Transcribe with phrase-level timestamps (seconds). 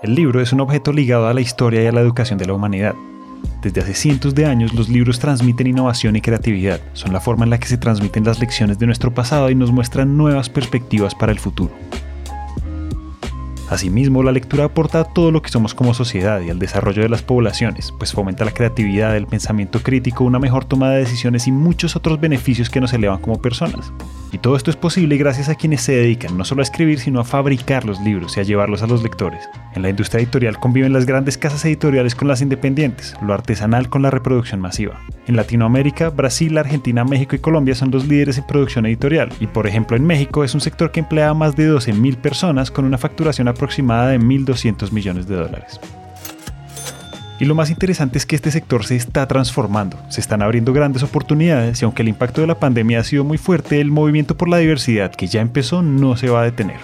[0.00, 2.52] El libro es un objeto ligado a la historia y a la educación de la
[2.52, 2.94] humanidad.
[3.62, 7.50] Desde hace cientos de años los libros transmiten innovación y creatividad, son la forma en
[7.50, 11.32] la que se transmiten las lecciones de nuestro pasado y nos muestran nuevas perspectivas para
[11.32, 11.72] el futuro.
[13.70, 17.10] Asimismo, la lectura aporta a todo lo que somos como sociedad y al desarrollo de
[17.10, 21.52] las poblaciones, pues fomenta la creatividad, el pensamiento crítico, una mejor toma de decisiones y
[21.52, 23.92] muchos otros beneficios que nos elevan como personas.
[24.32, 27.20] Y todo esto es posible gracias a quienes se dedican no solo a escribir, sino
[27.20, 29.48] a fabricar los libros y a llevarlos a los lectores.
[29.74, 34.02] En la industria editorial conviven las grandes casas editoriales con las independientes, lo artesanal con
[34.02, 35.00] la reproducción masiva.
[35.26, 39.66] En Latinoamérica, Brasil, Argentina, México y Colombia son los líderes en producción editorial, y por
[39.66, 42.98] ejemplo en México es un sector que emplea a más de 12.000 personas con una
[42.98, 45.80] facturación aproximada de 1.200 millones de dólares.
[47.40, 51.02] Y lo más interesante es que este sector se está transformando, se están abriendo grandes
[51.04, 54.48] oportunidades y aunque el impacto de la pandemia ha sido muy fuerte, el movimiento por
[54.48, 56.78] la diversidad que ya empezó no se va a detener.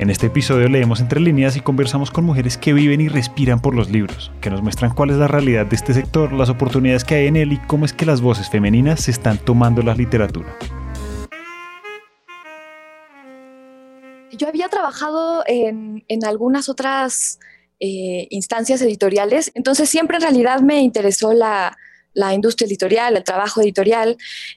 [0.00, 3.74] En este episodio leemos entre líneas y conversamos con mujeres que viven y respiran por
[3.74, 7.16] los libros, que nos muestran cuál es la realidad de este sector, las oportunidades que
[7.16, 10.48] hay en él y cómo es que las voces femeninas se están tomando la literatura.
[14.38, 17.38] Yo había trabajado en, algunas otras
[17.80, 21.76] eh, instancias editoriales, entonces siempre en realidad me interesó la,
[22.32, 24.16] industria editorial, el trabajo editorial.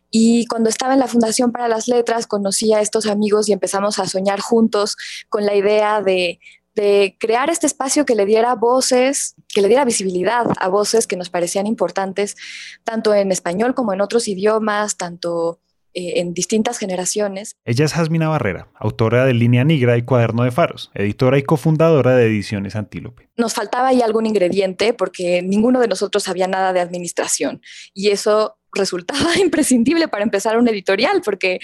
[0.10, 4.00] Y cuando estaba en la Fundación para las Letras, conocí a estos amigos y empezamos
[4.00, 4.98] a soñar juntos
[5.30, 6.40] con la idea de,
[6.74, 11.18] de, crear este espacio que le diera voces, que le diera visibilidad a voces que
[11.18, 12.36] nos parecían importantes,
[12.84, 15.60] tanto en español como en otros idiomas, tanto
[15.94, 17.56] en distintas generaciones.
[17.66, 22.16] Ella es Jasmina Barrera, autora de Línea Negra y Cuaderno de Faros, editora y cofundadora
[22.16, 23.30] de Ediciones Antílope.
[23.38, 27.62] Nos faltaba ahí algún ingrediente porque ninguno de nosotros sabía nada de administración
[27.94, 31.60] y eso resultaba imprescindible para empezar un editorial, porque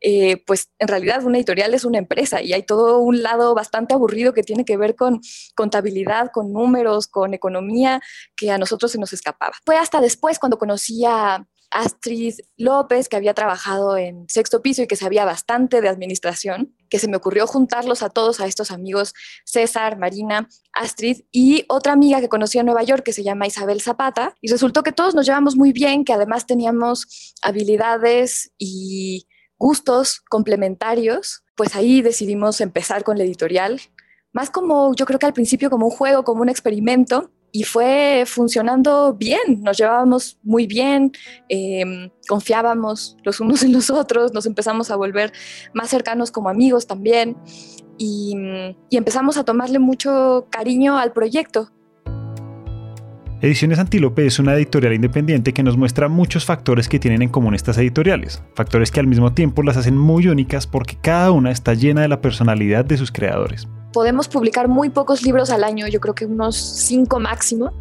[0.00, 3.94] eh, pues en realidad una editorial es una empresa y hay todo un lado bastante
[3.94, 5.20] aburrido que tiene que ver con
[5.54, 8.00] contabilidad, con números, con economía,
[8.36, 9.54] que a nosotros se nos escapaba.
[9.64, 14.86] Fue hasta después cuando conocí a Astrid López, que había trabajado en sexto piso y
[14.86, 19.14] que sabía bastante de administración, que se me ocurrió juntarlos a todos, a estos amigos,
[19.44, 23.80] César, Marina, Astrid y otra amiga que conocí en Nueva York que se llama Isabel
[23.80, 24.34] Zapata.
[24.40, 31.42] Y resultó que todos nos llevamos muy bien, que además teníamos habilidades y gustos complementarios.
[31.56, 33.80] Pues ahí decidimos empezar con la editorial,
[34.32, 38.24] más como yo creo que al principio como un juego, como un experimento y fue
[38.26, 41.12] funcionando bien, nos llevábamos muy bien,
[41.50, 45.32] em, confiábamos los unos en los otros, nos empezamos a volver
[45.74, 47.36] más cercanos como amigos también
[47.98, 48.34] y,
[48.88, 51.70] y empezamos a tomarle mucho cariño al proyecto.
[53.42, 57.54] Ediciones Antílope es una editorial independiente que nos muestra muchos factores que tienen en común
[57.54, 61.74] estas editoriales, factores que al mismo tiempo las hacen muy únicas porque cada una está
[61.74, 66.00] llena de la personalidad de sus creadores podemos publicar muy pocos libros al año, yo
[66.00, 67.72] creo que unos cinco máximo.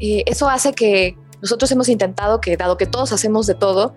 [0.00, 3.94] Eh, eso hace que nosotros hemos intentado que, dado que todos hacemos de todo,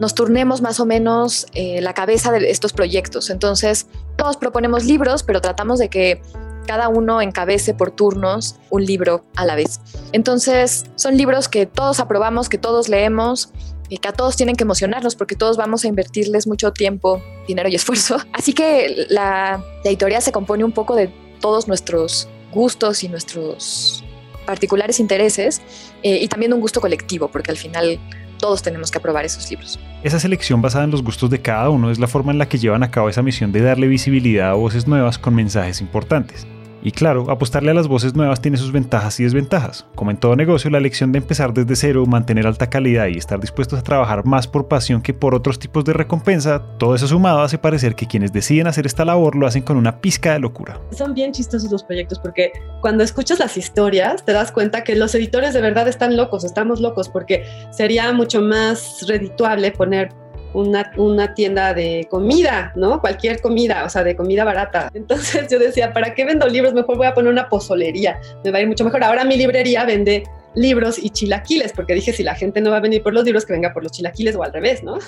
[0.00, 3.30] nos turnemos más o menos eh, la cabeza de estos proyectos.
[3.30, 6.22] Entonces, todos proponemos libros, pero tratamos de que
[6.66, 9.80] cada uno encabece por turnos un libro a la vez.
[10.12, 13.52] Entonces, son libros que todos aprobamos, que todos leemos
[13.98, 17.74] que a todos tienen que emocionarnos porque todos vamos a invertirles mucho tiempo, dinero y
[17.74, 18.18] esfuerzo.
[18.32, 24.04] Así que la, editorial se compone un poco de todos nuestros gustos y nuestros
[24.46, 25.60] particulares intereses
[26.02, 27.98] eh, y también un gusto colectivo, porque al final
[28.38, 29.78] todos tenemos que aprobar esos libros.
[30.02, 32.58] Esa selección basada en los gustos de cada uno es la forma en la que
[32.58, 36.46] llevan a cabo esa misión de darle visibilidad a voces nuevas con mensajes importantes.
[36.82, 39.86] Y claro, apostarle a las voces nuevas tiene sus ventajas y desventajas.
[39.94, 43.40] Como en todo negocio, la elección de empezar desde cero, mantener alta calidad y estar
[43.40, 47.40] dispuestos a trabajar más por pasión que por otros tipos de recompensa, todo eso sumado
[47.40, 50.80] hace parecer que quienes deciden hacer esta labor lo hacen con una pizca de locura.
[50.92, 55.14] Son bien chistosos los proyectos porque cuando escuchas las historias te das cuenta que los
[55.14, 60.10] editores de verdad están locos, estamos locos porque sería mucho más redituable poner
[60.52, 63.00] una, tienda de comida, ¿no?
[63.00, 64.90] Cualquier comida, o sea, de comida barata.
[64.94, 66.74] Entonces yo decía, ¿para qué vendo libros?
[66.74, 69.04] Mejor voy a poner una pozolería, me va a ir mucho mejor.
[69.04, 70.24] Ahora mi librería vende
[70.54, 73.46] libros y chilaquiles, porque dije, si la gente no va a venir por los libros,
[73.46, 74.98] que venga por los chilaquiles o al revés, ¿no?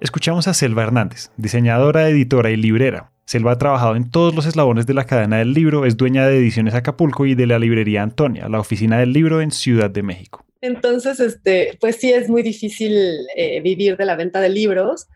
[0.00, 3.10] Escuchamos a Selva Hernández, diseñadora, editora y librera.
[3.26, 6.36] Selva ha trabajado en todos los eslabones de la cadena del libro, es dueña de
[6.36, 10.43] Ediciones Acapulco y de la librería Antonia, la oficina del libro en Ciudad de México.
[10.64, 12.96] Entonces, este, pues sí es muy difícil
[13.36, 15.08] eh, vivir de la venta de libros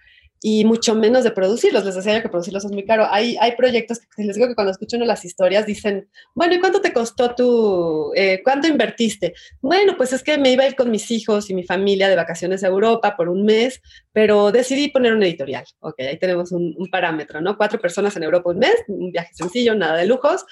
[0.43, 1.87] y mucho menos de producirlos.
[1.87, 3.07] Les decía yo que producirlos es muy caro.
[3.11, 6.83] Hay, hay proyectos que les digo que cuando escucho las historias dicen, bueno, ¿y cuánto
[6.83, 9.33] te costó tu, eh, cuánto invertiste?
[9.63, 12.17] Bueno, pues es que me iba a ir con mis hijos y mi familia de
[12.17, 13.81] vacaciones a Europa por un mes,
[14.13, 15.65] pero decidí poner un editorial.
[15.81, 17.57] Ok, ahí tenemos un, un parámetro, ¿no?
[17.57, 20.45] Cuatro personas en Europa un mes, un viaje sencillo, nada de lujos,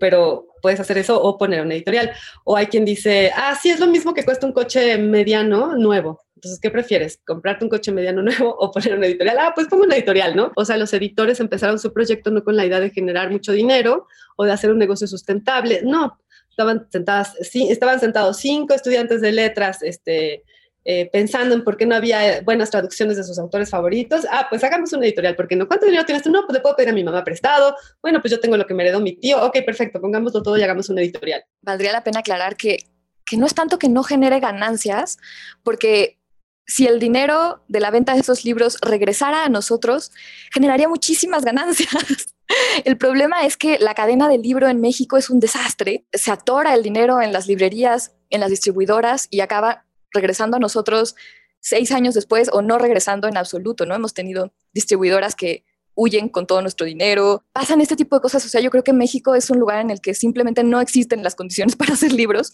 [0.00, 2.10] pero puedes hacer eso o poner un editorial.
[2.42, 6.20] O hay quien dice, ah, sí, es lo mismo que cuesta un coche mediano nuevo.
[6.34, 7.20] Entonces, ¿qué prefieres?
[7.24, 9.36] ¿Comprarte un coche mediano nuevo o poner una editorial?
[9.38, 10.50] Ah, pues pongo una editorial, ¿no?
[10.56, 14.06] O sea, los editores empezaron su proyecto no con la idea de generar mucho dinero
[14.36, 16.18] o de hacer un negocio sustentable, no.
[16.48, 20.44] Estaban, sentadas, sí, estaban sentados cinco estudiantes de letras, este,
[20.84, 24.26] eh, pensando en por qué no había buenas traducciones de sus autores favoritos.
[24.30, 26.26] Ah, pues hagamos una editorial, porque no, ¿cuánto dinero tienes?
[26.26, 27.76] No, pues le puedo pedir a mi mamá prestado.
[28.02, 29.44] Bueno, pues yo tengo lo que me heredó mi tío.
[29.44, 31.44] Ok, perfecto, pongámoslo todo y hagamos una editorial.
[31.62, 32.78] Valdría la pena aclarar que,
[33.26, 35.18] que no es tanto que no genere ganancias,
[35.62, 36.18] porque
[36.66, 40.12] si el dinero de la venta de esos libros regresara a nosotros,
[40.52, 41.90] generaría muchísimas ganancias.
[42.84, 46.04] El problema es que la cadena del libro en México es un desastre.
[46.12, 51.14] Se atora el dinero en las librerías, en las distribuidoras y acaba regresando a nosotros
[51.60, 53.94] seis años después o no regresando en absoluto, ¿no?
[53.94, 55.64] Hemos tenido distribuidoras que
[55.94, 58.44] huyen con todo nuestro dinero, pasan este tipo de cosas.
[58.46, 61.22] O sea, yo creo que México es un lugar en el que simplemente no existen
[61.22, 62.52] las condiciones para hacer libros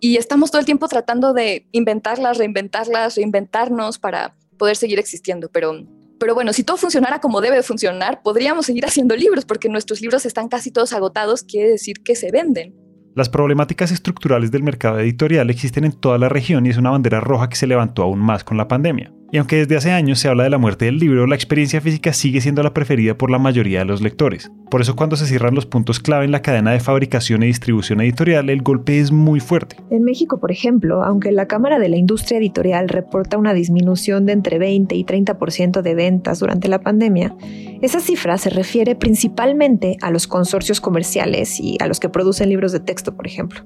[0.00, 5.48] y estamos todo el tiempo tratando de inventarlas, reinventarlas, reinventarnos para poder seguir existiendo.
[5.50, 5.86] Pero,
[6.18, 10.26] pero bueno, si todo funcionara como debe funcionar, podríamos seguir haciendo libros porque nuestros libros
[10.26, 12.87] están casi todos agotados, quiere decir que se venden.
[13.14, 17.20] Las problemáticas estructurales del mercado editorial existen en toda la región y es una bandera
[17.20, 19.12] roja que se levantó aún más con la pandemia.
[19.30, 22.14] Y aunque desde hace años se habla de la muerte del libro, la experiencia física
[22.14, 24.50] sigue siendo la preferida por la mayoría de los lectores.
[24.70, 28.00] Por eso cuando se cierran los puntos clave en la cadena de fabricación y distribución
[28.00, 29.76] editorial, el golpe es muy fuerte.
[29.90, 34.32] En México, por ejemplo, aunque la Cámara de la Industria Editorial reporta una disminución de
[34.32, 37.34] entre 20 y 30% de ventas durante la pandemia,
[37.82, 42.72] esa cifra se refiere principalmente a los consorcios comerciales y a los que producen libros
[42.72, 43.60] de texto, por ejemplo.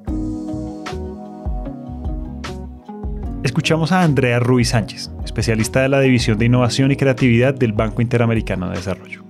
[3.44, 8.00] Escuchamos a Andrea Ruiz Sánchez, especialista de la División de Innovación y Creatividad del Banco
[8.00, 9.24] Interamericano de Desarrollo.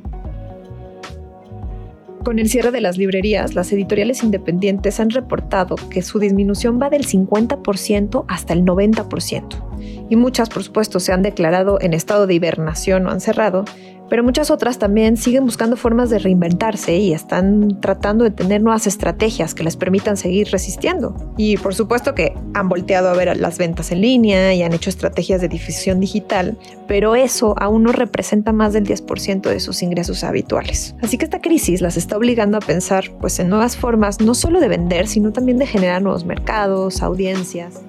[2.23, 6.91] Con el cierre de las librerías, las editoriales independientes han reportado que su disminución va
[6.91, 10.07] del 50% hasta el 90%.
[10.11, 13.65] Y muchas, por supuesto, se han declarado en estado de hibernación o han cerrado,
[14.13, 18.87] pero muchas otras también siguen buscando formas de reinventarse y están tratando de tener nuevas
[18.87, 21.17] estrategias que les permitan seguir resistiendo.
[21.39, 24.91] Y por supuesto que han volteado a ver las ventas en línea y han hecho
[24.91, 30.25] estrategias de difusión digital, pero eso aún no representa más del 10% de sus ingresos
[30.25, 30.95] habituales.
[31.01, 34.61] Así que esta crisis las está obligando a pensar pues en nuevas formas no solo
[34.61, 37.81] de vender, sino también de generar nuevos mercados, audiencias.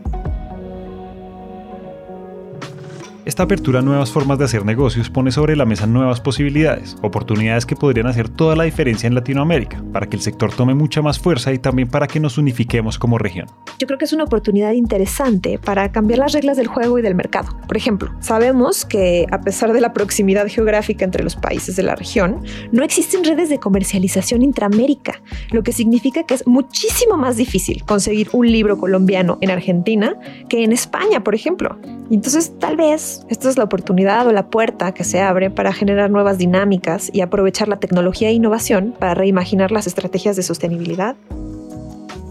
[3.25, 7.65] Esta apertura a nuevas formas de hacer negocios pone sobre la mesa nuevas posibilidades, oportunidades
[7.65, 11.19] que podrían hacer toda la diferencia en Latinoamérica, para que el sector tome mucha más
[11.19, 13.47] fuerza y también para que nos unifiquemos como región.
[13.79, 17.15] Yo creo que es una oportunidad interesante para cambiar las reglas del juego y del
[17.15, 17.57] mercado.
[17.65, 21.95] Por ejemplo, sabemos que a pesar de la proximidad geográfica entre los países de la
[21.95, 27.85] región, no existen redes de comercialización intramérica, lo que significa que es muchísimo más difícil
[27.85, 30.17] conseguir un libro colombiano en Argentina
[30.49, 31.77] que en España, por ejemplo.
[32.11, 36.09] Entonces, tal vez esta es la oportunidad o la puerta que se abre para generar
[36.09, 41.15] nuevas dinámicas y aprovechar la tecnología e innovación para reimaginar las estrategias de sostenibilidad.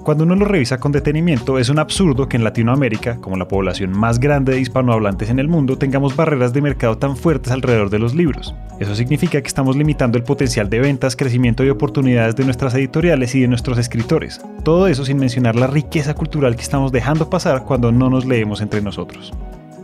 [0.02, 3.96] Cuando uno lo revisa con detenimiento, es un absurdo que en Latinoamérica, como la población
[3.96, 8.00] más grande de hispanohablantes en el mundo, tengamos barreras de mercado tan fuertes alrededor de
[8.00, 8.52] los libros.
[8.80, 13.32] Eso significa que estamos limitando el potencial de ventas, crecimiento y oportunidades de nuestras editoriales
[13.36, 14.40] y de nuestros escritores.
[14.64, 18.60] Todo eso sin mencionar la riqueza cultural que estamos dejando pasar cuando no nos leemos
[18.60, 19.32] entre nosotros.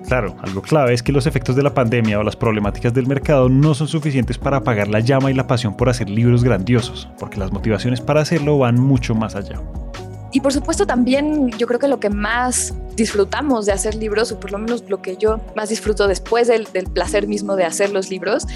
[0.08, 3.50] Claro, algo clave es que los efectos de la pandemia o las problemáticas del mercado
[3.50, 7.38] no son suficientes para apagar la llama y la pasión por hacer libros grandiosos, porque
[7.38, 9.60] las motivaciones para hacerlo van mucho más allá.
[10.32, 14.40] Y por supuesto también yo creo que lo que más disfrutamos de hacer libros, o
[14.40, 18.08] por lo menos lo que yo más disfruto después del, placer mismo de hacer los
[18.08, 18.46] libros,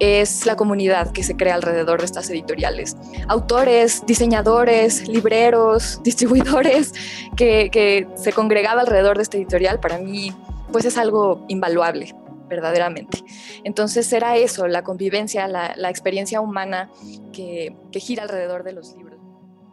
[0.00, 2.98] es la comunidad que se crea alrededor de estas editoriales.
[3.28, 6.92] Autores, diseñadores, libreros, distribuidores
[7.34, 10.34] que, que se congregaba alrededor de esta editorial, para mí
[10.72, 12.14] pues es algo invaluable
[12.48, 13.18] verdaderamente.
[13.64, 16.90] Entonces era eso, la convivencia, la, experiencia humana
[17.32, 19.08] que, que gira alrededor de los libros.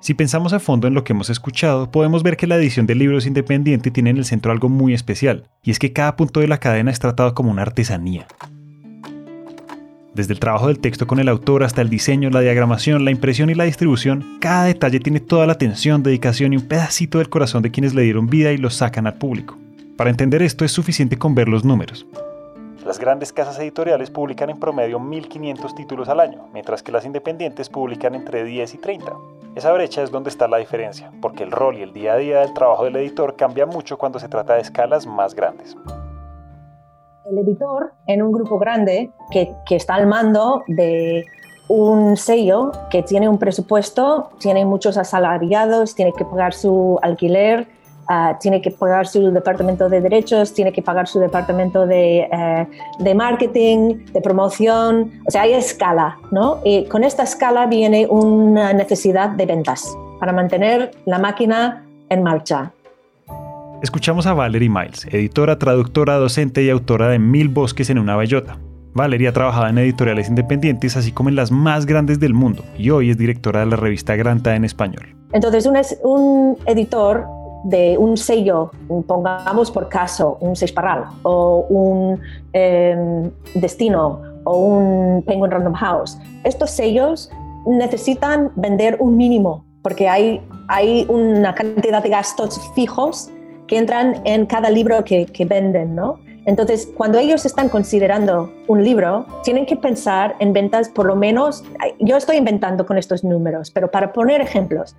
[0.01, 2.93] Si pensamos a fondo en lo que hemos escuchado, podemos ver que la edición de
[2.93, 6.47] libros independiente tiene en el centro algo muy especial, y es que cada punto de
[6.47, 8.27] la cadena es tratado como una artesanía.
[10.13, 13.49] Desde el trabajo del texto con el autor hasta el diseño, la diagramación, la impresión
[13.49, 17.63] y la distribución, cada detalle tiene toda la atención, dedicación y un pedacito del corazón
[17.63, 19.57] de quienes le dieron vida y lo sacan al público.
[19.97, 22.05] Para entender esto es suficiente con ver los números.
[22.85, 27.69] Las grandes casas editoriales publican en promedio 1.500 títulos al año, mientras que las independientes
[27.69, 29.13] publican entre 10 y 30.
[29.55, 32.39] Esa brecha es donde está la diferencia, porque el rol y el día a día
[32.41, 35.75] del trabajo del editor cambia mucho cuando se trata de escalas más grandes
[37.29, 41.25] el editor en un grupo grande que, que, está al mando de
[41.67, 47.67] un sello que tiene un presupuesto, tiene muchos asalariados, tiene que pagar su alquiler,
[48.09, 53.03] uh, tiene que pagar su departamento de derechos, tiene que pagar su departamento de, uh,
[53.03, 56.59] de, marketing, de promoción, o sea, hay escala, ¿no?
[56.63, 62.71] Y con esta escala viene una necesidad de ventas para mantener la máquina en marcha.
[63.81, 68.57] Escuchamos a Valerie Miles, editora, traductora, docente y autora de Mil Bosques en una Bellota.
[68.93, 72.89] Valerie ha trabajado en editoriales independientes, así como en las más grandes del mundo, y
[72.91, 75.15] hoy es directora de la revista Granta en español.
[75.33, 75.75] Entonces, un,
[76.09, 77.25] un editor
[77.65, 78.71] de un sello,
[79.07, 82.21] pongamos por caso un Seixparral o un
[82.53, 87.31] em, Destino o un Penguin Random House, estos sellos
[87.65, 93.31] necesitan vender un mínimo porque hay, hay una cantidad de gastos fijos
[93.67, 96.19] que entran en cada libro que, que venden, ¿no?
[96.45, 101.63] Entonces, cuando ellos están considerando un libro, tienen que pensar en ventas por lo menos,
[101.99, 104.95] yo estoy inventando con estos números, pero para poner ejemplos,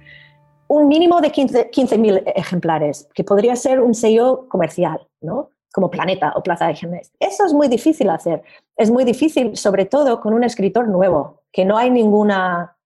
[0.68, 5.50] un mínimo de 15.000 ejemplares, que podría ser un sello comercial, ¿no?
[5.76, 7.12] como Planeta o Plaza de Genes.
[7.20, 8.42] Eso es muy difícil hacer.
[8.78, 12.76] Es muy difícil, sobre todo con un escritor nuevo, que no hay ninguna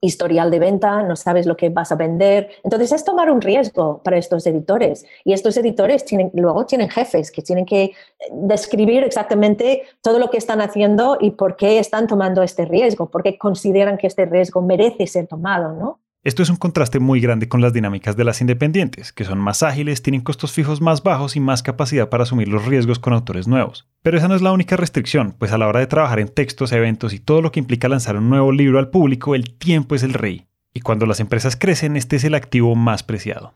[0.00, 2.50] historial de venta, no sabes lo que vas a vender.
[2.64, 5.06] Entonces es tomar un riesgo para estos editores.
[5.24, 7.92] Y estos editores tienen, luego tienen jefes que tienen que eh,
[8.32, 13.22] describir exactamente todo lo que están haciendo y por qué están tomando este riesgo, por
[13.22, 16.00] qué consideran que este riesgo merece ser tomado, ¿no?
[16.24, 19.64] Esto es un contraste muy grande con las dinámicas de las independientes, que son más
[19.64, 23.48] ágiles, tienen costos fijos más bajos y más capacidad para asumir los riesgos con autores
[23.48, 23.88] nuevos.
[24.02, 26.70] Pero esa no es la única restricción, pues a la hora de trabajar en textos,
[26.70, 30.04] eventos y todo lo que implica lanzar un nuevo libro al público, el tiempo es
[30.04, 30.46] el rey.
[30.72, 33.54] Y cuando las empresas crecen, este es el activo más preciado.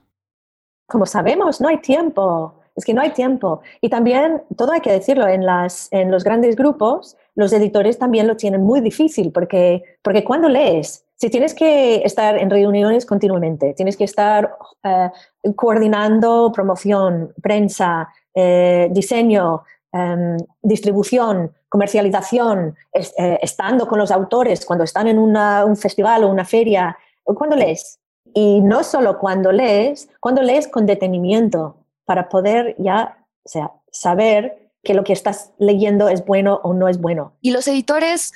[0.88, 2.62] Como sabemos, no hay tiempo.
[2.74, 3.60] Es que no hay tiempo.
[3.80, 8.26] Y también, todo hay que decirlo, en, las, en los grandes grupos, los editores también
[8.26, 13.74] lo tienen muy difícil, porque, porque cuando lees, si tienes que estar en reuniones continuamente,
[13.74, 15.10] tienes que estar eh,
[15.54, 19.62] coordinando promoción, prensa, eh, diseño,
[19.92, 26.44] em, distribución, comercialización, eh, estando con los autores cuando están en un festival o una
[26.44, 27.98] feria, cuando lees.
[28.32, 34.94] Y no solo cuando lees, cuando lees con detenimiento para poder ya sea, saber que
[34.94, 37.36] lo que estás leyendo es bueno o no es bueno.
[37.42, 38.32] Y los editores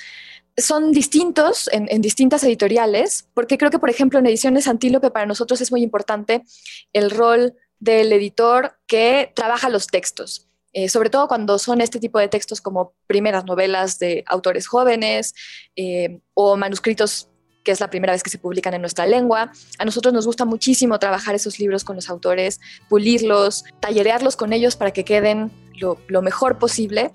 [0.56, 5.60] son distintos en, distintas editoriales, porque creo que, por ejemplo, en Ediciones Antílope para nosotros
[5.60, 6.42] es muy importante
[6.92, 10.48] el rol del editor que trabaja los textos.
[10.72, 15.34] Eh, sobre todo cuando son este tipo de textos como primeras novelas de autores jóvenes
[15.76, 17.28] eh, o manuscritos
[17.64, 19.52] que es la primera vez que se publican en nuestra lengua.
[19.78, 24.76] A nosotros nos gusta muchísimo trabajar esos libros con los autores, pulirlos, tallerearlos con ellos
[24.76, 25.50] para que queden
[25.80, 27.10] lo, mejor posible.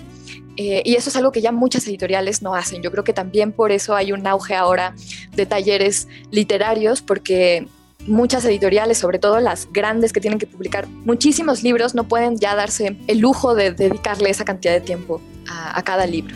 [0.57, 2.81] Eh, y eso es algo que ya muchas editoriales no hacen.
[2.81, 4.95] Yo creo que también por eso hay un auge ahora
[5.35, 7.67] de talleres literarios, porque
[8.07, 12.55] muchas editoriales, sobre todo las grandes que tienen que publicar muchísimos libros, no pueden ya
[12.55, 16.35] darse el lujo de dedicarle esa cantidad de tiempo a cada libro.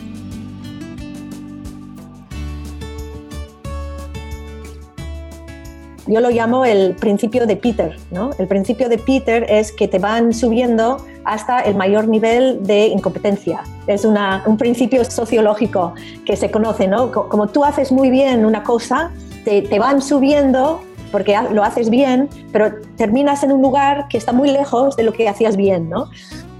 [6.06, 8.30] Yo lo llamo el principio de Peter, ¿no?
[8.38, 13.62] El principio de Peter es que te van subiendo hasta el mayor nivel de incompetencia.
[13.86, 17.10] Es una, un principio sociológico que se conoce, ¿no?
[17.12, 19.10] Como tú haces muy bien una cosa,
[19.44, 20.80] te, te van subiendo
[21.12, 25.12] porque lo haces bien, pero terminas en un lugar que está muy lejos de lo
[25.12, 26.08] que hacías bien, ¿no?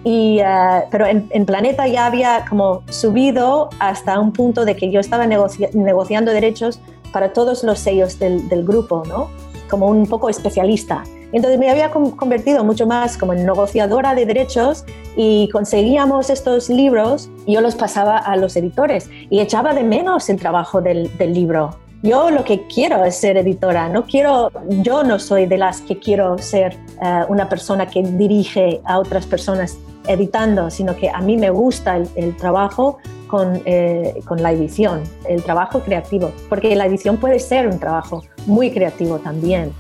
[0.03, 4.91] Y, eh, pero en, en, Planeta ya había como subido hasta un punto de que
[4.91, 6.81] yo estaba negociando derechos
[7.13, 9.29] para todos los sellos del, del grupo, ¿no?
[9.71, 11.05] como un poco especialista.
[11.33, 14.85] Entonces me había convertido mucho más como en negociadora de derechos
[15.17, 20.29] y conseguíamos estos libros y yo los pasaba a los editores y echaba de menos
[20.29, 21.77] el trabajo del, del libro.
[22.03, 25.99] Yo lo que quiero es ser editora, no quiero, yo no soy de las que
[25.99, 29.77] quiero ser uh, una persona que dirige a otras personas
[30.09, 32.97] editando, sino que a mí me gusta el, el trabajo
[33.31, 38.25] con, eh, con, la edición, el trabajo creativo, porque la edición puede ser un trabajo
[38.47, 39.73] muy creativo también.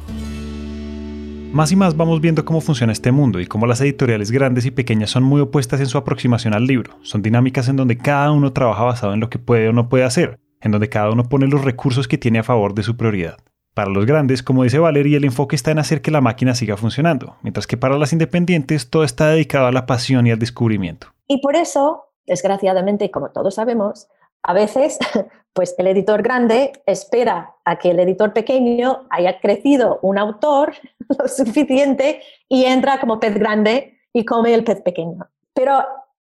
[1.52, 4.70] Más y más vamos viendo cómo funciona este mundo y cómo las editoriales grandes y
[4.70, 6.92] pequeñas son muy opuestas en su aproximación al libro.
[7.02, 10.04] Son dinámicas en donde cada uno trabaja basado en lo que puede o no puede
[10.04, 13.38] hacer, en donde cada uno pone los recursos que tiene a favor de su prioridad.
[13.74, 16.76] Para los grandes, como dice Valerie, el enfoque está en hacer que la máquina siga
[16.76, 21.08] funcionando, mientras que para las independientes todo está dedicado a la pasión y al descubrimiento.
[21.26, 24.08] Y por eso, desgraciadamente, como todos sabemos,
[24.44, 24.98] a veces
[25.52, 30.74] pues el editor grande espera a que el editor pequeño haya crecido un autor
[31.18, 35.28] lo suficiente y entra como pez grande y come el pez pequeño.
[35.52, 35.72] Pero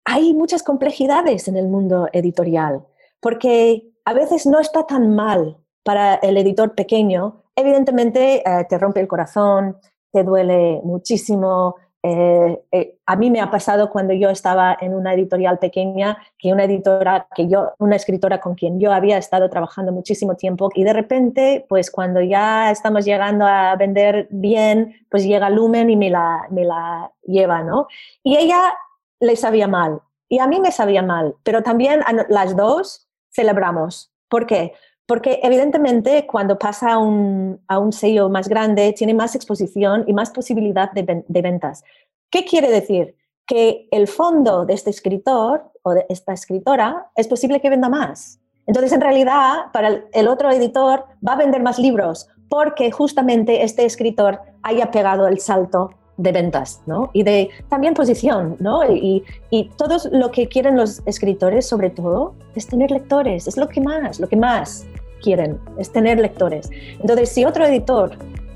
[0.06, 2.86] hay muchas complejidades en el mundo editorial,
[3.20, 9.02] porque a veces no está tan mal para el editor pequeño, evidentemente eh, te rompe
[9.02, 9.78] el corazón,
[10.14, 11.76] te duele muchísimo.
[12.04, 16.54] Eh, eh, a mí me ha pasado cuando yo estaba en una editorial pequeña que
[16.54, 20.84] una editora, que yo, una escritora con quien yo había estado trabajando muchísimo tiempo y
[20.84, 26.10] de repente, pues cuando ya estamos llegando a vender bien, pues llega Lumen y me
[26.10, 27.88] la, me la lleva, ¿no?
[28.24, 28.78] Y ella
[29.20, 34.12] le sabía mal y a mí me sabía mal, pero también las dos celebramos.
[34.30, 34.74] ¿Por qué?
[35.08, 37.60] Porque evidentemente cuando pasa a un,
[37.92, 41.86] sello más grande tiene más exposición y más posibilidad de, ventas.
[42.30, 43.16] ¿Qué quiere decir?
[43.46, 48.42] Que el fondo de este escritor o de esta escritora es posible que venda más.
[48.66, 53.86] Entonces, en realidad, para el, otro editor va a vender más libros porque justamente este
[53.86, 57.12] escritor haya pegado el salto de ventas, ¿no?
[57.14, 58.84] Y de también posición, ¿no?
[58.84, 63.70] Y, y, todo lo que quieren los escritores, sobre todo, es tener lectores, es lo
[63.70, 64.86] que más, lo que más
[65.22, 66.70] quieren, es tener lectores.
[67.00, 68.12] Entonces, si otro editor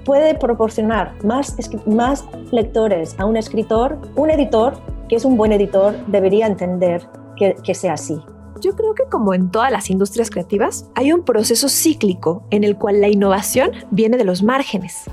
[0.06, 4.74] puede proporcionar más, más lectores a un escritor, un editor
[5.08, 8.20] que es un buen editor debería entender que, que sea así.
[8.62, 12.78] Yo creo que como en todas las industrias creativas, hay un proceso cíclico en el
[12.78, 15.06] cual la innovación viene de los márgenes.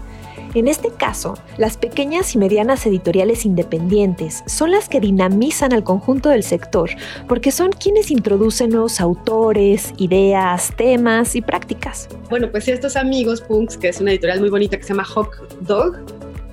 [0.55, 6.31] En este caso, las pequeñas y medianas editoriales independientes son las que dinamizan al conjunto
[6.31, 6.91] del sector,
[7.27, 12.09] porque son quienes introducen nuevos autores, ideas, temas y prácticas.
[12.31, 15.37] Bueno, pues estos amigos Punks, que es una editorial muy bonita que se llama Hawk
[15.61, 15.97] Dog,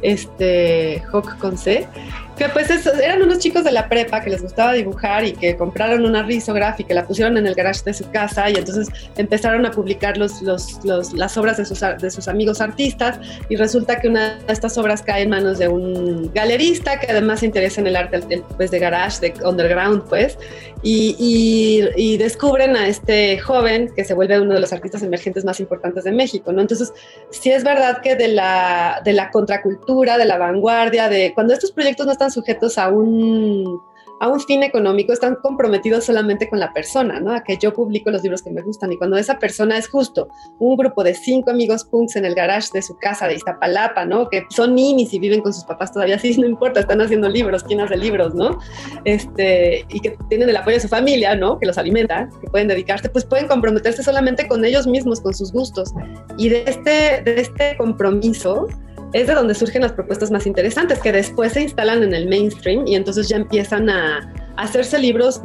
[0.01, 1.87] este Hawk con C,
[2.37, 2.69] que pues
[3.01, 6.79] eran unos chicos de la prepa que les gustaba dibujar y que compraron una risograph
[6.79, 10.17] y que la pusieron en el garage de su casa y entonces empezaron a publicar
[10.17, 13.19] los, los, las obras de sus, de sus amigos artistas
[13.49, 17.39] y resulta que una de estas obras cae en manos de un galerista que además
[17.39, 18.19] se interesa en el arte
[18.57, 20.37] pues, de garage, de underground pues,
[20.83, 21.15] y,
[21.95, 26.03] y, descubren a este joven que se vuelve uno de los artistas emergentes más importantes
[26.03, 26.61] de México, ¿no?
[26.61, 26.93] Entonces,
[27.31, 31.71] sí es verdad que de la, de la contracultura, de la vanguardia, de cuando estos
[31.71, 33.81] proyectos no están sujetos a un,
[34.19, 37.33] a un fin económico, están comprometidos solamente con la persona, ¿no?
[37.33, 38.91] A que yo publico los libros que me gustan.
[38.91, 42.69] Y cuando esa persona es justo un grupo de cinco amigos punks en el garage
[42.73, 44.29] de su casa de Iztapalapa, ¿no?
[44.29, 47.63] Que son ninis y viven con sus papás todavía, sí, no importa, están haciendo libros,
[47.63, 48.57] quién hace libros, ¿no?
[49.03, 51.59] Este, y que tienen el apoyo de su familia, ¿no?
[51.59, 55.51] Que los alimenta, que pueden dedicarse, pues pueden comprometerse solamente con ellos mismos, con sus
[55.51, 55.93] gustos.
[56.37, 58.67] Y de este, de este compromiso,
[59.13, 62.85] es de donde surgen las propuestas más interesantes, que después se instalan en el mainstream
[62.87, 65.41] y entonces ya empiezan a, hacerse libros,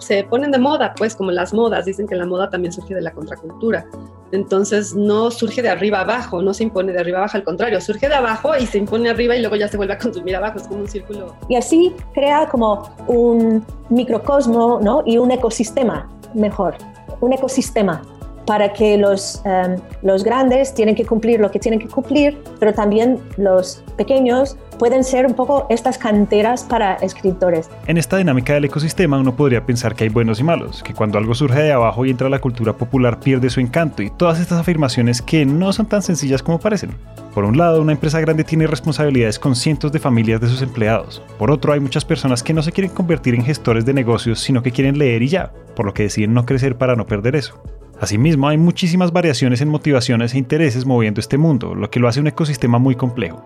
[0.00, 3.00] se, ponen de moda, pues como las modas, dicen que la moda también surge de
[3.00, 3.86] la contracultura.
[4.32, 8.08] Entonces no surge de arriba abajo, no se impone de arriba abajo, al contrario, surge
[8.08, 10.68] de abajo y se impone arriba y luego ya se vuelve a consumir abajo, es
[10.68, 11.34] como un círculo.
[11.48, 15.02] Y así crea como un microcosmo ¿no?
[15.06, 16.74] y un ecosistema mejor,
[17.20, 18.02] un ecosistema
[18.50, 22.74] para que los, em, los grandes tienen que cumplir lo que tienen que cumplir, pero
[22.74, 27.70] también los pequeños pueden ser un poco estas canteras para escritores.
[27.86, 31.16] En esta dinámica del ecosistema uno podría pensar que hay buenos y malos, que cuando
[31.16, 34.40] algo surge de abajo y entra a la cultura popular pierde su encanto y todas
[34.40, 36.96] estas afirmaciones que no son tan sencillas como parecen.
[37.32, 41.22] Por un lado, una empresa grande tiene responsabilidades con cientos de familias de sus empleados.
[41.38, 44.60] Por otro, hay muchas personas que no se quieren convertir en gestores de negocios, sino
[44.60, 47.62] que quieren leer y ya, por lo que deciden no crecer para no perder eso.
[48.00, 52.18] Asimismo, hay muchísimas variaciones en motivaciones e intereses moviendo este mundo, lo que lo hace
[52.18, 53.44] un ecosistema muy complejo.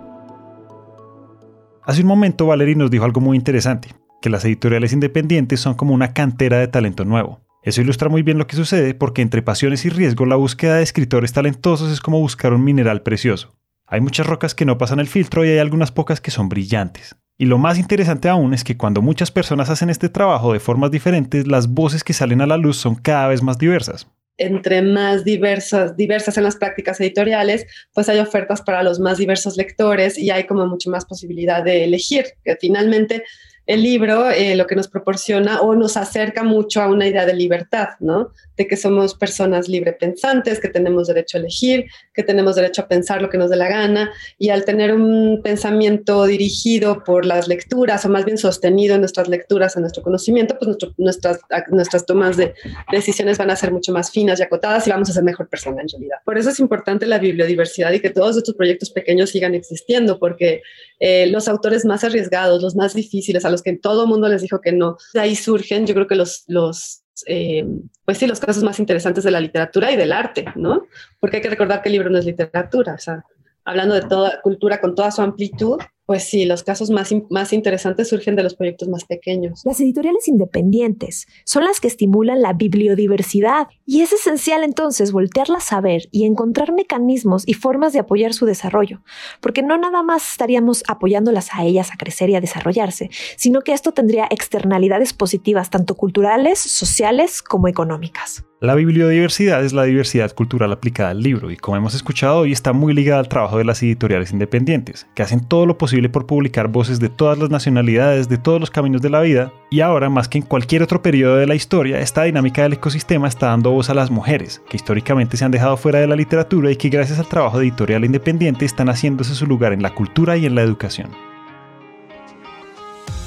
[1.83, 3.89] Hace un momento Valerie nos dijo algo muy interesante,
[4.23, 7.41] que las editoriales independientes son como una cantera de talento nuevo.
[7.65, 10.85] Eso ilustra muy bien lo que sucede porque entre pasiones y riesgo la búsqueda de
[10.85, 13.57] escritores talentosos es como buscar un mineral precioso.
[13.89, 17.17] Hay muchas rocas que no pasan el filtro y hay algunas pocas que son brillantes.
[17.37, 20.93] Y lo más interesante aún es que cuando muchas personas hacen este trabajo de formas
[20.93, 25.25] diferentes, las voces que salen a la luz son cada vez más diversas entre más
[25.25, 30.31] diversas, diversas en las prácticas editoriales, pues hay ofertas para los más diversos lectores y
[30.31, 33.25] hay como mucho más posibilidad de elegir, que finalmente
[33.67, 37.35] el libro eh, lo que nos proporciona o nos acerca mucho a una idea de
[37.35, 38.31] libertad, ¿no?
[38.57, 43.23] De que somos personas librepensantes, que tenemos derecho a elegir, que tenemos derecho a pensar
[43.23, 48.05] lo que nos dé la gana y al tener un pensamiento dirigido por las lecturas
[48.05, 52.55] o más bien sostenido en nuestras lecturas, en nuestro conocimiento, pues nuestras, nuestras tomas de
[52.93, 55.81] decisiones van a ser mucho más finas y acotadas y vamos a ser mejor persona
[55.81, 56.19] en realidad.
[56.25, 60.63] Por eso es importante la bibliodiversidad y que todos estos proyectos pequeños sigan existiendo porque
[61.07, 64.41] eh, los autores más arriesgados, los más difíciles, a los que todo el mundo les
[64.41, 67.63] dijo que no, de ahí surgen, yo creo que los, los eh,
[68.07, 70.87] pues sí, los casos más interesantes de la literatura y del arte, ¿no?
[71.21, 73.23] Porque hay que recordar que el libro no es literatura, o sea,
[73.67, 78.09] hablando de toda cultura con toda su amplitud, pues sí, los casos más, más interesantes
[78.09, 79.63] surgen de los proyectos más pequeños.
[79.65, 85.81] Las editoriales independientes son las que estimulan la bibliodiversidad y es esencial entonces voltearlas a
[85.81, 89.03] ver y encontrar mecanismos y formas de apoyar su desarrollo,
[89.41, 93.73] porque no nada más estaríamos apoyándolas a ellas a crecer y a desarrollarse, sino que
[93.73, 98.45] esto tendría externalidades positivas tanto culturales, sociales como económicas.
[98.65, 102.73] La bibliodiversidad es la diversidad cultural aplicada al libro y como hemos escuchado hoy está
[102.73, 106.69] muy ligada al trabajo de las editoriales independientes, que hacen todo lo posible por publicar
[106.69, 110.29] voces de todas las nacionalidades, de todos los caminos de la vida, y ahora más
[110.29, 113.91] que en cualquier otro periodo de la historia, esta dinámica del ecosistema está dando voz
[113.91, 117.19] a las mujeres, que históricamente se han dejado fuera de la literatura y que gracias
[117.19, 120.63] al trabajo de editorial independiente están haciéndose su lugar en la cultura y en la
[120.63, 121.11] educación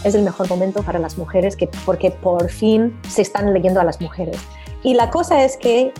[0.03, 3.83] es el mejor momento para las mujeres que, porque por fin se están leyendo a
[3.83, 4.37] las mujeres.
[4.83, 5.93] Y la cosa es que,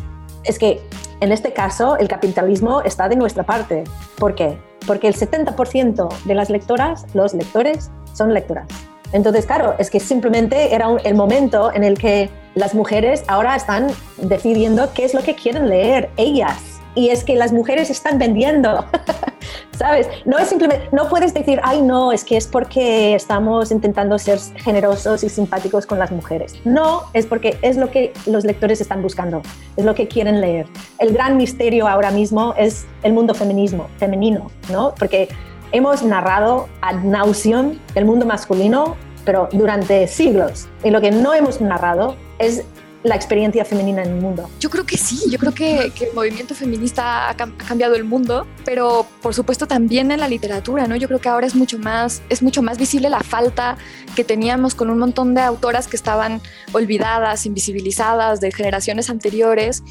[0.44, 0.82] es que
[1.20, 3.84] en este caso el capitalismo está de nuestra parte.
[4.18, 4.58] ¿Por qué?
[4.86, 8.68] Porque el 70% de las lectoras, los lectores, son lectoras.
[9.14, 13.88] Entonces, claro, es que simplemente era el momento en el que las mujeres ahora están
[14.18, 18.84] decidiendo qué es lo que quieren leer ellas y es que las mujeres están vendiendo,
[19.78, 20.10] ¿sabes?
[20.26, 24.40] No es simplemente, no puedes decir, ay, no, es que es porque estamos intentando ser
[24.56, 26.56] generosos y simpáticos con las mujeres.
[26.66, 29.44] No, es porque es lo que los lectores están buscando,
[29.76, 30.66] es lo que quieren leer.
[30.98, 34.96] El gran misterio ahora mismo es el mundo feminismo, femenino, ¿no?
[34.98, 35.30] Porque
[35.74, 40.68] hemos narrado ad nauseum el mundo masculino, pero durante siglos.
[40.84, 42.66] Y lo que no hemos narrado es
[43.08, 44.50] la experiencia femenina en el mundo.
[44.60, 49.08] Yo creo que sí, yo creo que, el movimiento feminista ha, cambiado el mundo, pero
[49.22, 50.96] por supuesto también en la literatura, ¿no?
[50.98, 53.78] Yo creo que ahora es mucho más, es mucho más visible la falta
[54.16, 56.42] que teníamos con un montón de autoras que estaban
[56.74, 59.84] olvidadas, invisibilizadas de generaciones anteriores.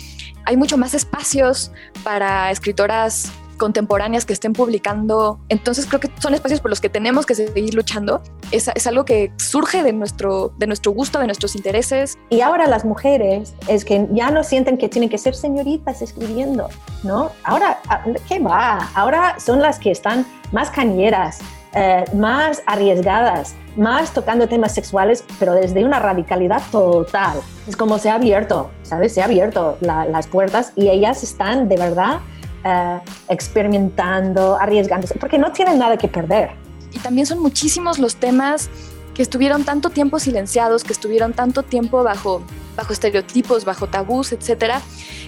[0.45, 1.73] Hay mucho más espacios
[2.05, 5.41] para escritoras contemporáneas que estén publicando.
[5.49, 8.23] Entonces creo que son espacios por los que tenemos que seguir luchando.
[8.51, 12.17] Es, algo que surge de nuestro, de nuestro gusto, de nuestros intereses.
[12.31, 16.69] Y ahora las mujeres es que ya no sienten que tienen que ser señoritas escribiendo,
[17.03, 17.33] ¿no?
[17.45, 17.81] Ahora,
[18.29, 18.91] ¿qué va?
[18.95, 21.41] Ahora son las que están más cañeras,
[21.75, 27.41] eh, más arriesgadas, más tocando temas sexuales, pero desde una radicalidad total.
[27.69, 29.13] Es como se ha abierto, ¿sabes?
[29.13, 32.21] Se ha abierto las puertas y ellas están de verdad
[32.67, 36.51] eh, experimentando, arriesgándose, porque no tienen nada que perder.
[36.93, 38.69] Y también son muchísimos los temas
[39.15, 42.43] que estuvieron tanto tiempo silenciados, que estuvieron tanto tiempo bajo,
[42.77, 44.83] bajo estereotipos, bajo tabús, etcétera,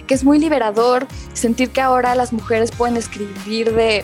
[0.05, 4.03] que es muy liberador sentir que ahora las mujeres pueden escribir de,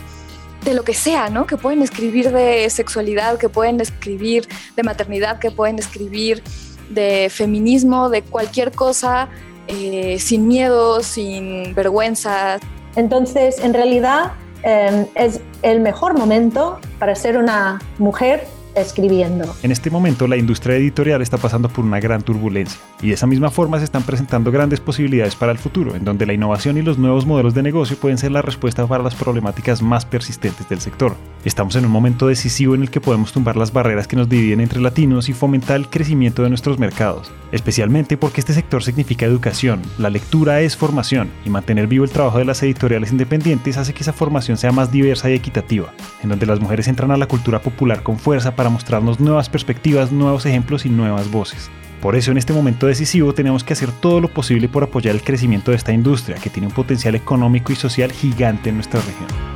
[0.63, 1.45] de lo que sea, ¿no?
[1.45, 6.41] Que pueden escribir de sexualidad, que pueden escribir de maternidad, que pueden escribir
[6.89, 9.27] de feminismo, de cualquier cosa,
[9.67, 12.59] eh, sin miedo, sin vergüenza,
[12.95, 14.31] entonces, en realidad,
[14.63, 19.55] em, es el mejor momento para ser una mujer escribiendo.
[19.63, 23.27] En este momento la industria editorial está pasando por una gran turbulencia y de esa
[23.27, 26.81] misma forma se están presentando grandes posibilidades para el futuro, en donde la innovación y
[26.81, 30.81] los nuevos modelos de negocio pueden ser la respuesta para las problemáticas más persistentes del
[30.81, 31.15] sector.
[31.43, 34.61] Estamos en un momento decisivo en el que podemos tumbar las barreras que nos dividen
[34.61, 39.81] entre latinos y fomentar el crecimiento de nuestros mercados, especialmente porque este sector significa educación,
[39.97, 44.03] la lectura es formación y mantener vivo el trabajo de las editoriales independientes hace que
[44.03, 47.61] esa formación sea más diversa y equitativa, en donde las mujeres entran a la cultura
[47.61, 51.69] popular con fuerza para para mostrarnos nuevas perspectivas, nuevos ejemplos y nuevas voces.
[52.01, 55.21] Por eso en este momento decisivo tenemos que hacer todo lo posible por apoyar el
[55.21, 59.54] crecimiento de esta industria que tiene un potencial económico y social gigante en nuestra región.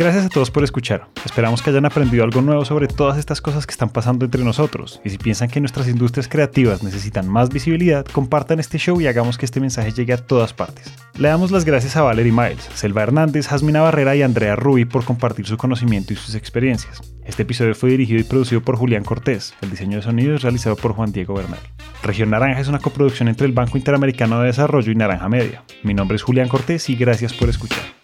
[0.00, 1.08] Gracias a todos por escuchar.
[1.26, 4.98] Esperamos que hayan aprendido algo nuevo sobre todas estas cosas que están pasando entre nosotros.
[5.04, 9.36] Y si piensan que nuestras industrias creativas necesitan más visibilidad, compartan este show y hagamos
[9.36, 10.90] que este mensaje llegue a todas partes.
[11.18, 15.04] Le damos las gracias a Valerie Miles, Selva Hernández, Jasmina Barrera y Andrea Rui por
[15.04, 17.02] compartir su conocimiento y sus experiencias.
[17.26, 19.52] Este episodio fue dirigido y producido por Julián Cortés.
[19.60, 21.60] El diseño de sonido es realizado por Juan Diego Bernal.
[22.02, 25.62] Región Naranja es una coproducción entre el Banco Interamericano de Desarrollo y Naranja Media.
[25.82, 27.99] Mi nombre es Julián Cortés y gracias por escuchar.